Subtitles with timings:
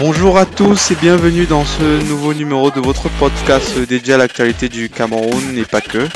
[0.00, 4.70] Bonjour à tous et bienvenue dans ce nouveau numéro de votre podcast dédié à l'actualité
[4.70, 6.08] du Cameroun et pas que.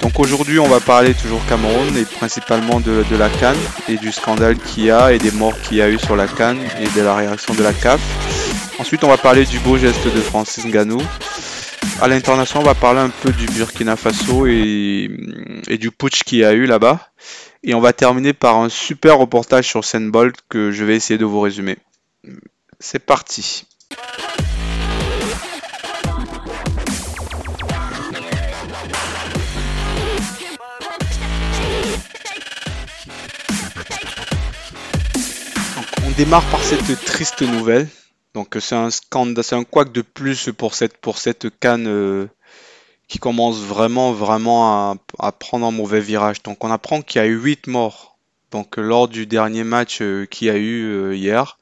[0.00, 3.58] Donc aujourd'hui on va parler toujours Cameroun et principalement de, la Cannes
[3.88, 6.28] et du scandale qu'il y a et des morts qu'il y a eu sur la
[6.28, 8.00] Cannes et de la réaction de la CAF.
[8.78, 11.02] Ensuite on va parler du beau geste de Francis Nganou.
[12.00, 15.10] À l'international on va parler un peu du Burkina Faso et,
[15.66, 17.00] et du putsch qu'il y a eu là-bas.
[17.64, 21.24] Et on va terminer par un super reportage sur Sandbolt que je vais essayer de
[21.24, 21.76] vous résumer.
[22.78, 23.64] C'est parti.
[36.04, 37.88] on démarre par cette triste nouvelle.
[38.34, 42.26] Donc c'est un scandale, c'est un de plus pour cette pour cette canne euh,
[43.08, 46.42] qui commence vraiment, vraiment à, prendre un mauvais virage.
[46.42, 48.18] Donc on apprend qu'il y a eu 8 morts.
[48.50, 51.58] Donc lors du dernier match euh, qu'il y a eu euh, hier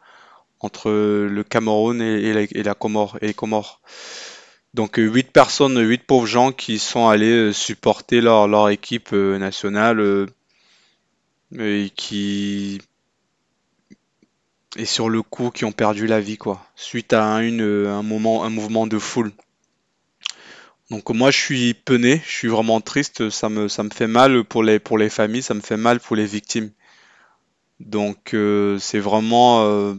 [0.65, 3.81] entre le Cameroun et, la, Comore, et les Comores.
[4.75, 10.27] Donc 8 personnes, 8 pauvres gens qui sont allés euh, supporter leur, leur équipe nationale
[11.59, 12.81] et qui
[14.77, 18.43] et sur le coup qui ont perdu la vie quoi suite à un, un moment
[18.43, 19.31] un mouvement de foule
[20.91, 24.45] donc moi je suis peiné, je suis vraiment triste, ça me, ça me fait mal
[24.45, 26.71] pour les, pour les familles, ça me fait mal pour les victimes.
[27.81, 29.95] Donc euh, c'est vraiment, euh,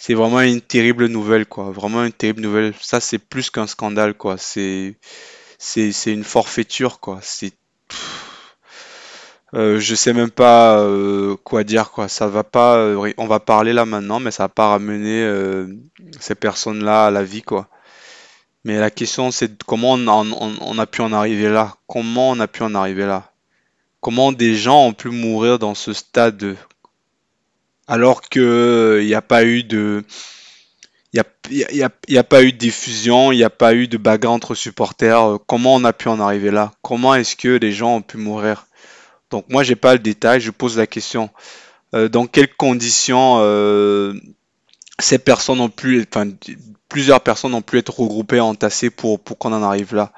[0.00, 2.72] c'est vraiment une terrible nouvelle quoi, vraiment une terrible nouvelle.
[2.80, 4.96] Ça c'est plus qu'un scandale quoi, c'est,
[5.58, 7.18] c'est, c'est une forfaiture quoi.
[7.22, 7.52] C'est,
[9.54, 12.08] euh, je sais même pas euh, quoi dire quoi.
[12.08, 12.78] Ça va pas,
[13.18, 15.22] on va parler là maintenant, mais ça va pas ramener
[16.18, 17.68] ces personnes-là à la vie quoi.
[18.64, 21.76] Mais la question, c'est comment on a, pu en arriver là?
[21.86, 23.32] Comment on a pu en arriver là?
[24.00, 26.56] Comment des gens ont pu mourir dans ce stade
[27.90, 30.04] alors qu'il n'y a pas eu de,
[31.12, 35.38] il pas eu de diffusion, il n'y a pas eu de bagarre entre supporters.
[35.46, 36.72] Comment on a pu en arriver là?
[36.82, 38.66] Comment est-ce que les gens ont pu mourir?
[39.30, 41.30] Donc moi, j'ai pas le détail, je pose la question.
[41.94, 44.14] Euh, dans quelles conditions euh,
[45.00, 46.30] ces personnes ont pu, enfin,
[46.88, 50.12] plusieurs personnes ont pu être regroupées, entassées pour, pour qu'on en arrive là?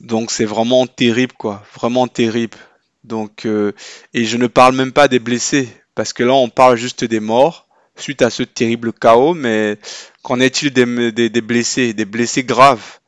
[0.00, 1.62] Donc c'est vraiment terrible, quoi.
[1.74, 2.56] Vraiment terrible.
[3.04, 3.72] Donc, euh,
[4.12, 5.68] et je ne parle même pas des blessés,
[6.00, 9.76] parce que là on parle juste des morts suite à ce terrible chaos, mais
[10.22, 13.00] qu'en est-il des, blessés, des blessés graves?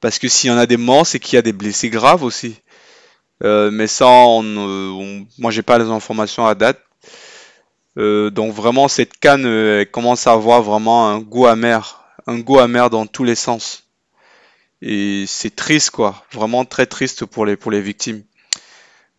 [0.00, 2.24] Parce que s'il y en a des morts, c'est qu'il y a des blessés graves
[2.24, 2.56] aussi.
[3.44, 6.80] Euh, mais ça, on, on, moi j'ai pas les informations à date.
[7.96, 12.90] Euh, donc vraiment cette canne commence à avoir vraiment un goût amer un goût amer
[12.90, 13.84] dans tous les sens.
[14.82, 16.24] Et c'est triste, quoi.
[16.32, 18.24] Vraiment très triste pour les, pour les victimes.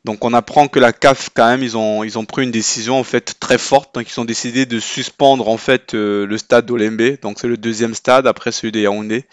[0.08, 3.36] Donc on apprend que la CAF, quand même, ils ont, pris une décision en fait
[3.42, 3.94] très forte.
[3.94, 7.20] Donc ils ont décidé de suspendre en fait euh, le stade d'Olembe.
[7.22, 9.26] Donc c'est le deuxième stade après celui de Yaoundé.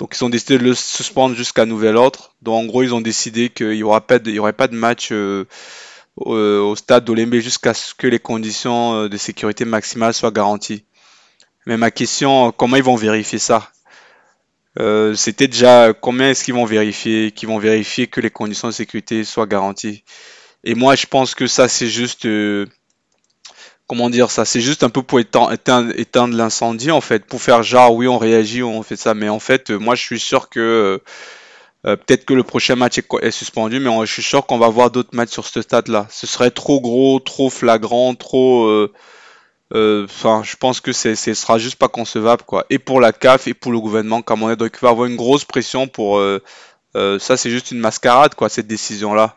[0.00, 2.34] Donc ils ont décidé de le suspendre jusqu'à nouvel ordre.
[2.42, 5.44] Donc en gros ils ont décidé qu'il n'y aura pas aurait pas de match euh,
[6.16, 10.82] au, stade d'Olembe jusqu'à ce que les conditions euh, de sécurité maximale soient garanties.
[11.66, 13.70] Mais ma question, comment ils vont vérifier ça?
[14.78, 18.72] Euh, C'était déjà combien est-ce qu'ils vont vérifier, qu'ils vont vérifier que les conditions de
[18.72, 20.04] sécurité soient garanties?
[20.64, 22.66] Et moi, je pense que ça, c'est juste, euh,
[23.86, 27.94] comment dire ça, c'est juste un peu pour éteindre, l'incendie en fait, pour faire genre
[27.94, 29.14] oui, on réagit, on fait ça.
[29.14, 31.00] Mais en fait, moi, je suis sûr que
[31.86, 34.90] euh, peut-être que le prochain match est, suspendu, mais je suis sûr qu'on va voir
[34.90, 36.06] d'autres matchs sur ce stade-là.
[36.10, 38.88] Ce serait trop gros, trop flagrant, trop
[39.72, 42.66] euh, enfin, je pense que ce sera juste pas concevable, quoi.
[42.70, 45.06] Et pour la CAF et pour le gouvernement comme on est, donc il va avoir
[45.06, 46.18] une grosse pression pour.
[46.18, 46.42] Euh,
[46.96, 49.36] euh, ça, c'est juste une mascarade, quoi, cette décision-là.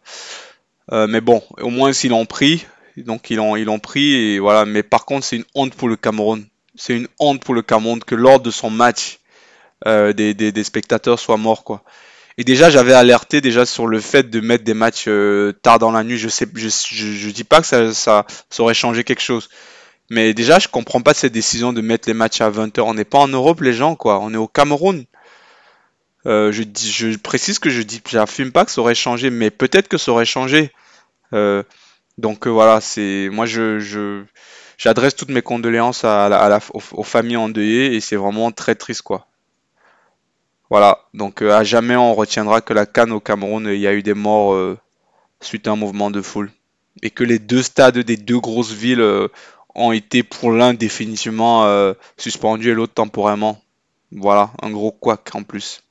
[0.92, 2.66] mais bon, au moins s'ils l'ont pris,
[2.98, 4.66] donc ils l'ont, ils l'ont pris et voilà.
[4.66, 6.46] Mais par contre, c'est une honte pour le Cameroun.
[6.76, 9.20] C'est une honte pour le Cameroun que lors de son match,
[9.86, 11.84] des, des, spectateurs soient morts, quoi.
[12.40, 15.08] Et déjà, j'avais alerté déjà sur le fait de mettre des matchs
[15.62, 16.18] tard dans la nuit.
[16.18, 19.50] Je sais, je, je, dis pas que ça, ça, ça aurait changé quelque chose.
[20.10, 22.82] Mais déjà, je comprends pas cette décision de mettre les matchs à 20h.
[22.82, 24.20] On n'est pas en Europe, les gens, quoi.
[24.20, 25.06] On est au Cameroun.
[26.26, 29.98] Euh, je, précise que je dis, j'affirme pas que ça aurait changé, mais peut-être que
[29.98, 30.72] ça aurait changé.
[31.34, 31.64] Euh,
[32.18, 34.24] donc euh, voilà, c'est moi je,
[34.78, 39.28] j'adresse toutes mes condoléances à, la, aux, familles endeuillées et c'est vraiment très triste quoi.
[40.70, 44.04] Voilà, donc à jamais on retiendra que la Cannes au Cameroun, il y a eu
[44.04, 44.78] des morts
[45.42, 46.52] suite à un mouvement de foule
[47.02, 49.30] et que les deux stades des deux grosses villes
[49.76, 53.62] ont été pour l'un définitivement euh, suspendus et l'autre temporairement.
[54.12, 55.82] Voilà, un gros couac en plus.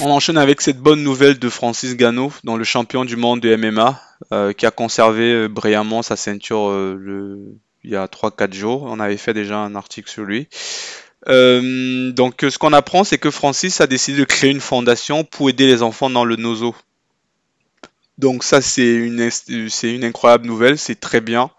[0.00, 3.56] On enchaîne avec cette bonne nouvelle de Francis Gano, dans le champion du monde de
[3.56, 4.00] MMA,
[4.32, 6.72] euh, qui a conservé euh, brillamment sa ceinture
[7.84, 8.82] il y a 3-4 jours.
[8.84, 10.48] On avait fait déjà un article sur lui.
[11.28, 15.66] Donc ce qu'on apprend, c'est que Francis a décidé de créer une fondation pour aider
[15.66, 16.74] les enfants dans le nozo.
[18.18, 21.50] Donc ça, c'est une, c'est une incroyable nouvelle, c'est très bien.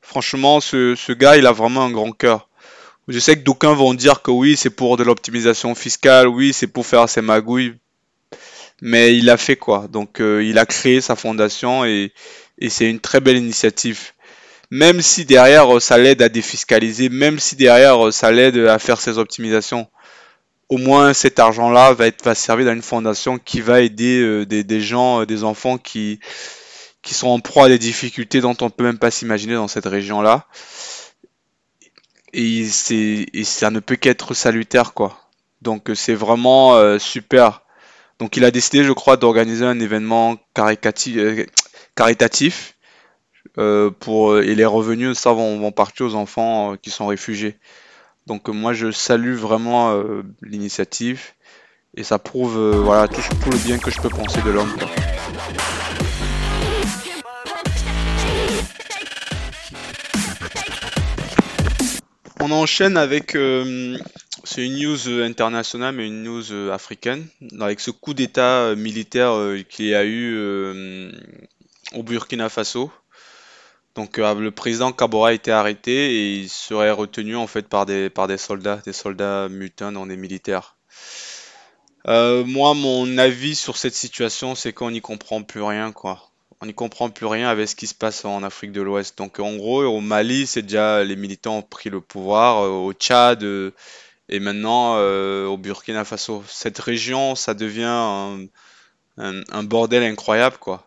[0.00, 2.48] Franchement, ce, ce gars, il a vraiment un grand cœur.
[3.08, 6.68] Je sais que d'aucuns vont dire que oui, c'est pour de l'optimisation fiscale, oui, c'est
[6.68, 7.74] pour faire ses magouilles.
[8.82, 12.12] Mais il a fait quoi Donc euh, il a créé sa fondation et,
[12.68, 14.12] c'est une très belle initiative.
[14.70, 18.78] Même si derrière euh, ça l'aide à défiscaliser, même si derrière euh, ça l'aide à
[18.78, 19.88] faire ses optimisations,
[20.68, 24.62] au moins cet argent-là va, être, va servir dans une fondation qui va aider des,
[24.62, 26.20] des, gens, des enfants qui,
[27.02, 29.86] qui sont en proie à des difficultés dont on peut même pas s'imaginer dans cette
[29.86, 30.46] région-là
[32.32, 35.18] et, et ça ne peut qu'être salutaire, quoi.
[35.62, 37.62] Donc euh, c'est vraiment euh, super.
[38.18, 41.46] Donc il a décidé, je crois, d'organiser un événement euh,
[41.94, 42.76] caritatif
[43.54, 47.56] pour et les revenus ça vont, partir aux enfants qui sont réfugiés.
[48.26, 50.02] Donc moi je salue vraiment
[50.42, 51.32] l'initiative
[51.96, 53.20] et ça prouve voilà tout,
[53.50, 54.72] le bien que je peux penser de l'homme.
[62.42, 63.98] On enchaîne avec, euh,
[64.44, 67.26] c'est une news euh, internationale mais une news euh, africaine,
[67.60, 69.34] avec ce coup d'État militaire
[69.68, 70.38] qu'il y a eu
[71.94, 72.90] au Burkina Faso.
[73.94, 78.10] Donc le président Kabora a été arrêté et il serait retenu en fait par des,
[78.38, 80.76] soldats, des soldats mutins dans des militaires.
[82.06, 86.30] moi, mon avis sur cette situation, c'est qu'on n'y comprend plus rien, quoi
[86.62, 89.16] on n'y comprend plus rien avec ce qui se passe en Afrique de l'Ouest.
[89.18, 92.92] Donc en gros, au Mali, c'est déjà les militants ont pris le pouvoir, euh, au
[92.92, 93.72] Tchad euh,
[94.28, 96.44] et maintenant euh, au Burkina Faso.
[96.48, 98.36] Cette région, ça devient
[99.16, 100.86] un, bordel incroyable, quoi.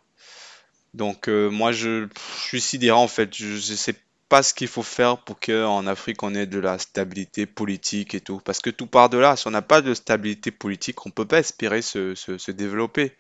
[0.94, 2.08] Donc moi, je,
[2.38, 3.36] suis sidéré en fait.
[3.36, 3.96] Je ne sais
[4.30, 8.22] pas ce qu'il faut faire pour qu'en Afrique, on ait de la stabilité politique et
[8.22, 8.40] tout.
[8.44, 9.36] Parce que tout part de là.
[9.36, 13.16] Si on n'a pas de stabilité politique, on ne peut pas espérer se développer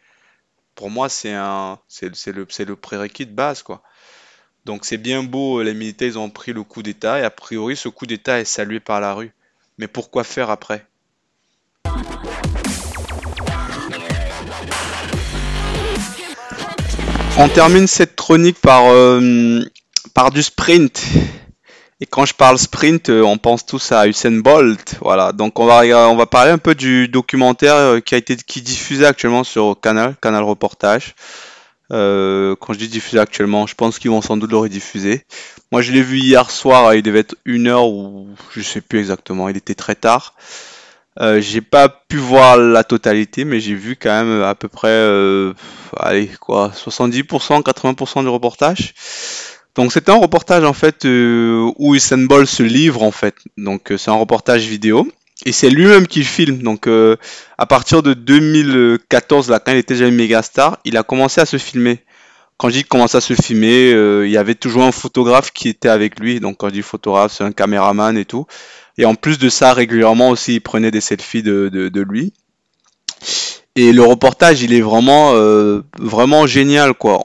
[0.76, 3.84] pour moi, c'est un, c'est, le, c'est le prérequis de base, quoi.
[4.66, 7.76] Donc c'est bien beau, les militaires ils ont pris le coup d'État et a priori
[7.76, 9.34] ce coup d'État est salué par la rue.
[9.78, 10.88] Mais pourquoi faire après?
[17.38, 19.62] On termine cette chronique par, euh,
[20.14, 21.04] par du sprint.
[22.00, 24.96] Et quand je parle sprint, euh, on pense tous à Usain Bolt.
[25.02, 25.32] Voilà.
[25.32, 28.60] Donc on va on va parler un peu du documentaire euh, qui a été qui
[28.60, 31.16] est diffusé actuellement sur Canal, Canal Reportage.
[31.92, 35.24] Euh, quand je dis diffusé actuellement, je pense qu'ils vont sans doute le rediffuser.
[35.72, 36.94] Moi, je l'ai vu hier soir.
[36.94, 39.50] Il devait être une heure ou je sais plus exactement.
[39.50, 40.36] Il était très tard.
[41.20, 45.08] Euh, j'ai pas pu voir la totalité, mais j'ai vu quand même à peu près,
[45.98, 48.94] allez quoi, 70%, 80% du reportage.
[49.76, 53.36] Donc c'est un reportage en fait euh, où Usain Bolt se livre en fait.
[53.58, 55.08] Donc euh, c'est un reportage vidéo
[55.46, 56.62] et c'est lui-même qui filme.
[56.62, 57.16] Donc euh,
[57.58, 61.42] à partir de 2014 là quand il était déjà une méga star, il a commencé
[61.42, 62.00] à se filmer.
[62.58, 63.90] Quand je dis commencer à se filmer,
[64.26, 66.40] il y avait toujours un photographe qui était avec lui.
[66.40, 68.46] Donc quand je dis photographe, c'est un caméraman et tout.
[68.98, 72.34] Et en plus de ça, régulièrement aussi, il prenait des selfies de, de, lui.
[73.76, 75.34] Et le reportage, il est vraiment,
[75.98, 77.20] vraiment génial, quoi.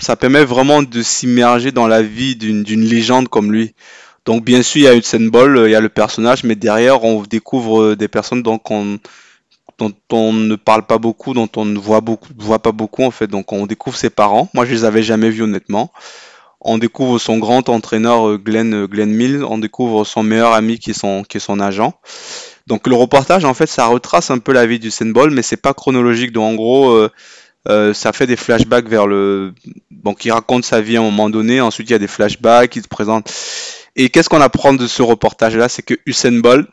[0.00, 3.74] Ça permet vraiment de s'immerger dans la vie d'une légende comme lui.
[4.24, 7.02] Donc bien sûr, il y a Usain Bolt, il y a le personnage, mais derrière,
[7.04, 8.98] on découvre euh, des personnes dont on,
[9.78, 13.10] dont on ne parle pas beaucoup, dont on ne voit, beaucoup, voit pas beaucoup en
[13.10, 13.26] fait.
[13.26, 14.48] Donc on découvre ses parents.
[14.54, 15.92] Moi, je les avais jamais vus honnêtement.
[16.64, 19.44] On découvre son grand entraîneur euh, Glenn, euh, Glenn Mills.
[19.44, 21.92] On découvre son meilleur ami qui est son, qui est son agent.
[22.66, 25.56] Donc le reportage, en fait, ça retrace un peu la vie du Bolt, mais c'est
[25.56, 26.32] pas chronologique.
[26.32, 27.08] Donc en gros,
[27.68, 29.54] euh, ça fait des flashbacks vers le.
[29.90, 31.60] Donc, il raconte sa vie à un moment donné.
[31.60, 32.74] Ensuite, il y a des flashbacks.
[32.76, 33.32] Il te présente.
[33.94, 35.68] Et qu'est-ce qu'on apprend de ce reportage-là?
[35.68, 36.66] C'est que Usain Bolt,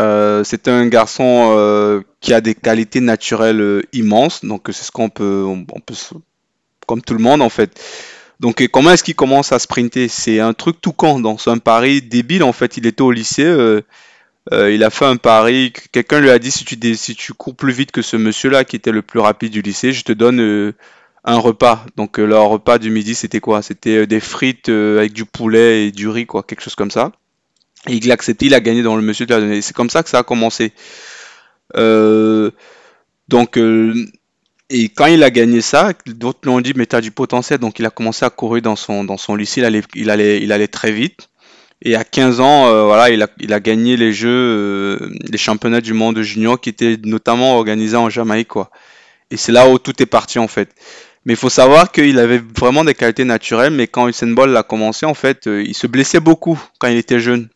[0.00, 4.44] euh, c'est un garçon euh, qui a des qualités naturelles immenses.
[4.44, 5.94] Donc, c'est ce qu'on peut, on, peut.
[6.86, 7.80] Comme tout le monde, en fait.
[8.42, 10.08] Donc, comment est-ce qu'il commence à sprinter?
[10.08, 11.38] C'est un truc tout con.
[11.38, 12.42] C'est un pari débile.
[12.42, 13.44] En fait, il était au lycée.
[14.52, 15.72] Euh, il a fait un pari.
[15.92, 18.90] Quelqu'un lui a dit si tu, si cours plus vite que ce monsieur-là qui était
[18.90, 20.72] le plus rapide du lycée, je te donne euh,
[21.24, 21.86] un repas.
[21.96, 23.62] Donc euh, leur repas du midi, c'était quoi?
[23.62, 27.12] C'était des frites avec du poulet et du riz, quoi, quelque chose comme ça.
[27.86, 29.60] Et il l'a accepté, il a gagné dans le monsieur a.
[29.62, 30.72] C'est comme ça que ça a commencé.
[31.76, 33.56] donc
[34.74, 37.58] et quand il a gagné ça, d'autres lui ont dit mais tu as du potentiel.
[37.58, 39.60] Donc il a commencé à courir dans son dans son lycée.
[39.94, 41.28] Il allait il allait très vite.
[41.84, 45.38] Et à 15 ans, euh, voilà, il a, il a gagné les Jeux, euh, les
[45.38, 48.52] championnats du monde junior qui étaient notamment organisés en Jamaïque.
[49.32, 50.70] Et c'est là où tout est parti, en fait.
[51.24, 54.62] Mais il faut savoir qu'il avait vraiment des qualités naturelles, mais quand Usain Bolt a
[54.62, 57.48] commencé, en fait, euh, il se blessait beaucoup quand il était jeune.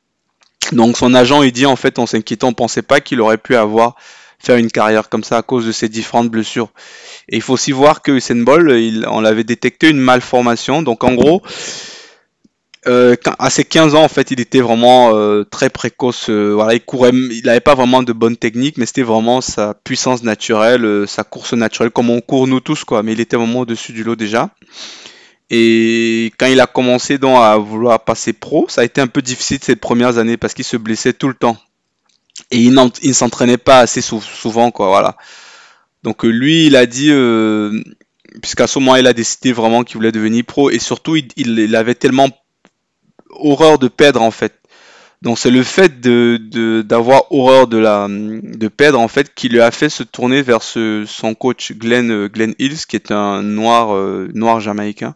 [0.73, 3.55] Donc son agent, il dit, en fait, on s'inquiétait, on pensait pas qu'il aurait pu
[3.55, 3.95] avoir,
[4.39, 6.71] faire une carrière comme ça à cause de ses différentes blessures.
[7.29, 8.71] Et il faut aussi voir que Usain Bolt,
[9.09, 10.83] on l'avait détecté une malformation.
[10.83, 11.43] Donc en gros,
[12.87, 16.31] euh, à ses 15 ans, en fait, il était vraiment euh, très précoce.
[16.31, 16.57] Euh,
[17.03, 21.55] il n'avait pas vraiment de bonne technique, mais c'était vraiment sa puissance naturelle, sa course
[21.55, 23.03] naturelle, comme on court nous tous, quoi.
[23.03, 24.51] Mais il était vraiment au-dessus du lot déjà.
[25.51, 29.59] Et quand il a commencé à vouloir passer pro, ça a été un peu difficile
[29.63, 31.57] ces premières années parce qu'il se blessait tout le temps.
[32.51, 34.89] Et il ne s'entraînait pas assez souvent, quoi.
[34.89, 35.17] Voilà.
[36.03, 37.11] Donc lui, il a dit,
[38.41, 41.95] puisqu'à ce moment il a décidé vraiment qu'il voulait devenir pro, et surtout il, avait
[41.95, 42.29] tellement
[43.31, 44.55] horreur de perdre en fait.
[45.23, 49.61] Donc c'est le fait de d'avoir horreur de la de perdre en fait qui lui
[49.61, 53.95] a fait se tourner vers son coach Glenn euh, Glenn Hills qui est un noir
[53.95, 55.15] euh, noir jamaïcain,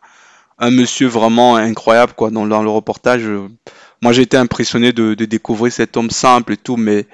[0.60, 3.24] un monsieur vraiment incroyable quoi dans, dans le reportage.
[3.24, 3.48] Euh,
[4.02, 7.06] moi j'ai été impressionné de, découvrir cet homme simple et tout mais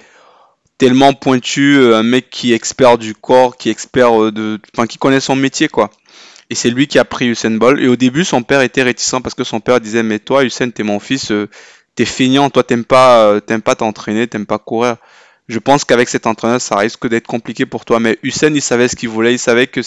[0.78, 4.98] tellement pointu, un mec qui est expert du corps, qui est expert de enfin qui
[4.98, 5.90] connaît son métier quoi.
[6.50, 7.80] Et c'est lui qui a pris Usain Bolt.
[7.80, 10.70] Et au début, son père était réticent parce que son père disait Mais toi, Usain,
[10.70, 11.48] t'es mon fils, euh,
[11.94, 14.96] t'es feignant, toi, t'aimes pas euh, t'aimes pas t'entraîner, t'aimes pas courir.
[15.48, 18.00] Je pense qu'avec cet entraîneur, ça risque d'être compliqué pour toi.
[18.00, 19.34] Mais Usain, il savait ce qu'il voulait.
[19.34, 19.80] Il savait que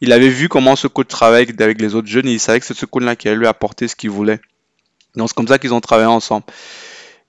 [0.00, 2.28] il avait vu comment ce coach travaille avec les autres jeunes.
[2.28, 4.40] Il savait que c'est ce coach-là qui allait lui apporter ce qu'il voulait.
[5.14, 6.44] Donc c'est comme ça qu'ils ont travaillé ensemble.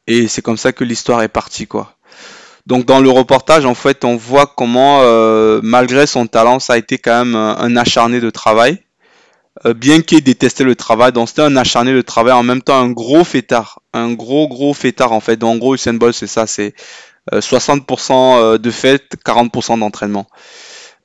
[0.07, 1.95] Et c'est comme ça que l'histoire est partie, quoi.
[2.65, 6.77] Donc dans le reportage, en fait, on voit comment, euh, malgré son talent, ça a
[6.77, 8.79] été quand même un, acharné de travail.
[9.65, 12.77] Euh, bien qu'il détestait le travail, donc c'était un acharné de travail, en même temps
[12.77, 15.37] un gros fêtard, un gros gros fêtard en fait.
[15.37, 16.73] Donc en gros, Usain Bolt, c'est ça, c'est
[17.31, 20.27] 60% euh, de fête, 40% d'entraînement.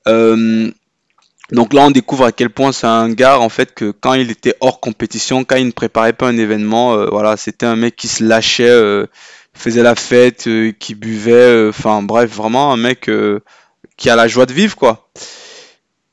[0.07, 4.31] donc là, on découvre à quel point c'est un gars en fait que quand il
[4.31, 8.09] était hors compétition, quand il ne préparait pas un événement, voilà, c'était un mec qui
[8.09, 9.07] se lâchait
[9.55, 13.41] faisait la fête, euh, qui buvait, euh, enfin bref, vraiment un mec euh,
[13.97, 15.09] qui a la joie de vivre quoi.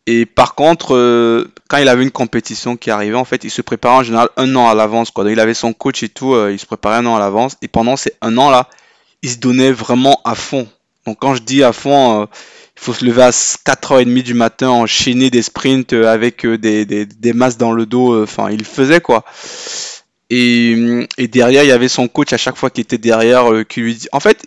[0.10, 0.96] Et par contre,
[1.68, 4.56] quand il avait une compétition qui arrivait, en fait, il se préparait en général un
[4.56, 5.12] an à l'avance.
[5.12, 5.30] Quoi.
[5.30, 7.58] il avait son coach et tout, il se préparait un an à l'avance.
[7.62, 8.70] Et pendant ces un an là,
[9.24, 10.68] il se donnait vraiment à fond.
[11.06, 15.30] Donc quand je dis à fond, il faut se lever à 4h30 du matin, enchaîner
[15.30, 18.24] des sprints avec des, des, des masses dans le dos.
[18.24, 19.24] Enfin, il faisait quoi.
[20.30, 23.82] Et, derrière, il y avait son coach à chaque fois qu'il était derrière euh, qui
[23.82, 24.08] lui dit.
[24.12, 24.46] En fait,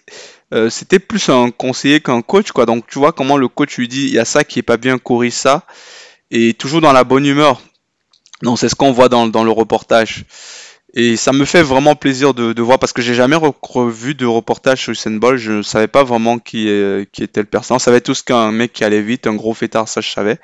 [0.52, 2.66] euh, c'était plus un conseiller qu'un coach, quoi.
[2.66, 4.76] Donc, tu vois comment le coach lui dit il y a ça qui est pas
[4.76, 5.64] bien, courir ça.
[6.30, 7.62] Et toujours dans la bonne humeur.
[8.42, 10.24] Donc, c'est ce qu'on voit dans, dans, le reportage.
[10.94, 14.26] Et ça me fait vraiment plaisir de, de voir parce que j'ai jamais revu de
[14.26, 15.38] reportage sur Usain Bolt.
[15.38, 16.68] Je ne savais pas vraiment qui,
[17.12, 17.76] qui était le personnage.
[17.76, 20.38] On savait tous qu'un mec qui allait vite, un gros fêtard, ça je savais.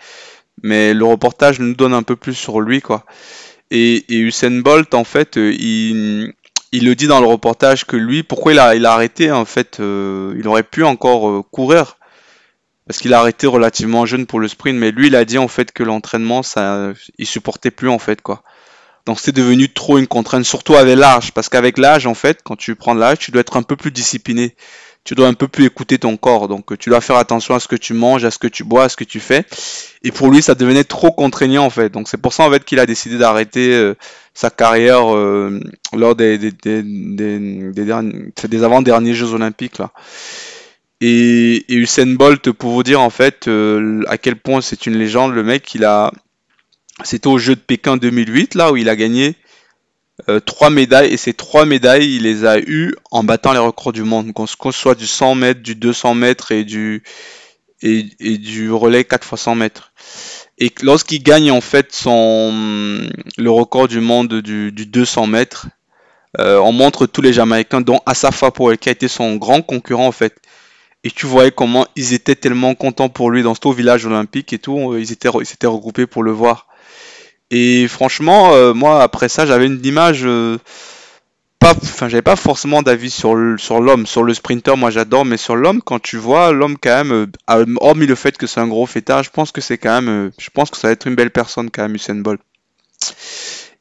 [0.62, 3.04] Mais le reportage nous donne un peu plus sur lui, quoi.
[3.70, 6.34] Et, Usain Bolt, en fait, euh, il,
[6.72, 9.80] le dit dans le reportage que lui, pourquoi il a, il a arrêté, en fait,
[9.80, 11.96] euh, il aurait pu encore euh, courir.
[12.86, 15.48] Parce qu'il a arrêté relativement jeune pour le sprint, mais lui, il a dit en
[15.48, 18.44] fait que l'entraînement, ça, il supportait plus en fait quoi.
[19.06, 22.56] Donc c'est devenu trop une contrainte, surtout avec l'âge, parce qu'avec l'âge, en fait, quand
[22.56, 24.54] tu prends l'âge, tu dois être un peu plus discipliné
[25.06, 26.48] tu dois un peu plus écouter ton corps.
[26.48, 28.84] Donc tu dois faire attention à ce que tu manges, à ce que tu bois,
[28.84, 29.44] à ce que tu fais.
[30.02, 31.90] Et pour lui, ça devenait trop contraignant en fait.
[31.90, 33.94] Donc c'est pour ça en fait qu'il a décidé d'arrêter euh,
[34.34, 35.60] sa carrière euh,
[35.92, 36.82] lors des, des,
[38.62, 39.92] avant-derniers Jeux Olympiques là.
[41.00, 45.34] Et, Usain Bolt, pour vous dire en fait euh, à quel point c'est une légende,
[45.34, 46.10] le mec, il a,
[47.04, 49.36] c'était au Jeux de Pékin 2008 là où il a gagné
[50.28, 53.92] euh, trois médailles et ces trois médailles, il les a eues en battant les records
[53.92, 57.02] du monde, qu'on soit du 100 mètres, du 200 mètres et du,
[57.82, 58.02] et,
[58.38, 59.92] du relais 4 x 100 mètres.
[60.58, 65.66] Et lorsqu'il gagne en fait son, le record du monde du, du 200 mètres,
[66.38, 70.06] euh, on montre tous les Jamaïcains, dont Asafa Powell, qui a été son grand concurrent
[70.06, 70.36] en fait.
[71.04, 74.58] Et tu voyais comment ils étaient tellement contents pour lui dans ce village olympique et
[74.58, 76.66] tout, ils étaient, ils s'étaient regroupés pour le voir.
[77.50, 80.58] Et franchement, euh, moi après ça, j'avais une image euh,
[81.58, 84.76] pas, enfin, j'avais pas forcément d'avis sur l'homme, sur le sprinter.
[84.76, 87.12] Moi, j'adore, mais sur l'homme, quand tu vois l'homme quand même,
[87.48, 90.32] euh, hormis le fait que c'est un gros fêtard, je pense que c'est quand même,
[90.38, 92.40] je pense que ça va être une belle personne quand même, Usain Bolt.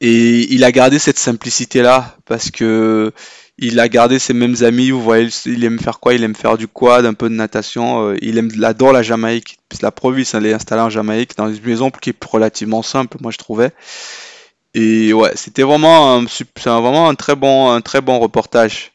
[0.01, 3.13] Et il a gardé cette simplicité là parce que
[3.57, 4.91] il a gardé ses mêmes amis.
[4.91, 6.13] Vous voyez, il aime faire quoi?
[6.13, 8.09] Il aime faire du quad, un peu de natation.
[8.09, 9.57] Euh, il aime, adore la Jamaïque.
[9.81, 13.31] La province, elle est installée en Jamaïque dans une maison qui est relativement simple, moi
[13.31, 13.71] je trouvais.
[14.73, 16.25] Et ouais, c'était vraiment un,
[16.65, 18.91] vraiment un très bon, un très bon reportage.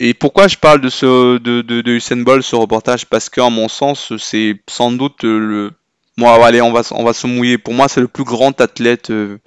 [0.00, 3.06] Et pourquoi je parle de ce de, de, Usain Bolt, ce reportage?
[3.06, 5.72] Parce qu'en mon sens, c'est sans doute le
[6.18, 7.58] moi, allez, on va, on va se mouiller.
[7.58, 9.38] Pour moi, c'est le plus grand athlète euh,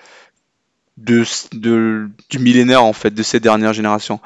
[1.04, 4.20] de, du millénaire, en fait, de ces dernières générations.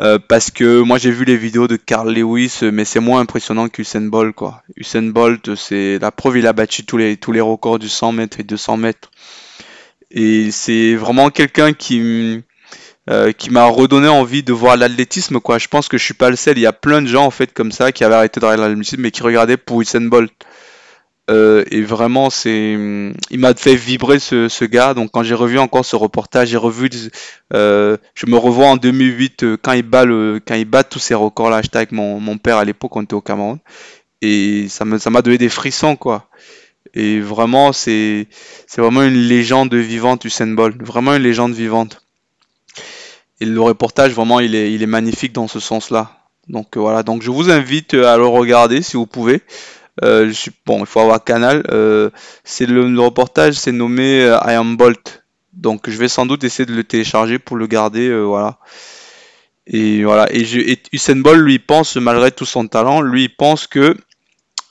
[0.00, 3.68] Euh, parce que moi, j'ai vu les vidéos de Carl Lewis, mais c'est moins impressionnant
[3.68, 4.62] qu'Usain Bolt, quoi.
[4.76, 8.12] Usain Bolt, c'est la preuve, il a battu tous les, tous les records du 100
[8.12, 9.10] mètres et 200 mètres.
[10.10, 12.42] Et c'est vraiment quelqu'un qui,
[13.10, 15.58] euh, qui m'a redonné envie de voir l'athlétisme, quoi.
[15.58, 16.56] Je pense que je suis pas le seul.
[16.56, 18.68] Il y a plein de gens, en fait, comme ça, qui avaient arrêté de regarder
[18.68, 20.32] l'athlétisme, mais qui regardaient pour Usain Bolt.
[21.30, 22.72] Euh, et vraiment, c'est,
[23.30, 24.94] il m'a fait vibrer ce, gars.
[24.94, 26.90] Donc, quand j'ai revu encore ce reportage, j'ai revu,
[27.54, 31.62] euh, je me revois en 2008 euh, quand il bat tous ces records-là.
[31.62, 33.58] J'étais avec mon, mon père à l'époque, on était au Cameroun,
[34.22, 36.28] et ça m'a donné des frissons, quoi.
[36.94, 38.26] Et vraiment, c'est,
[38.66, 40.82] c'est vraiment une légende vivante, Usain Bolt.
[40.82, 42.02] Vraiment une légende vivante.
[43.40, 46.26] Et le reportage, vraiment, il est, magnifique dans ce sens-là.
[46.48, 47.04] Donc voilà.
[47.04, 49.40] Donc je vous invite à le regarder si vous pouvez.
[50.02, 51.62] Euh, je bon, il faut avoir Canal.
[51.70, 52.10] Euh,
[52.44, 55.24] c'est le, reportage, c'est nommé euh, I Am Bolt.
[55.52, 58.58] Donc je vais sans doute essayer de le télécharger pour le garder, voilà.
[59.66, 60.26] Et voilà.
[60.32, 63.96] Et, Usain Bolt, lui, pense malgré tout son talent, lui, il pense que